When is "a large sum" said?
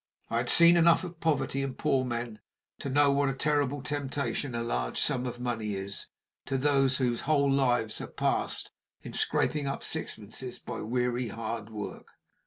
4.55-5.27